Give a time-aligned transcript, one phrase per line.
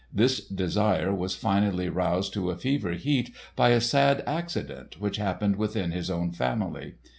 [0.11, 5.57] This desire was finally roused to a fever heat by a sad accident which happened
[5.57, 6.95] within his own family.